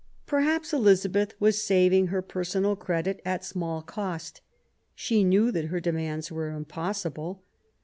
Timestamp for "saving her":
1.61-2.23